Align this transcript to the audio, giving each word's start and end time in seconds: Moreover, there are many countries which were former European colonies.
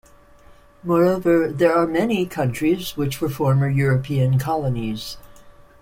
Moreover, 0.81 1.49
there 1.51 1.75
are 1.75 1.85
many 1.85 2.25
countries 2.25 2.97
which 2.97 3.21
were 3.21 3.29
former 3.29 3.69
European 3.69 4.39
colonies. 4.39 5.17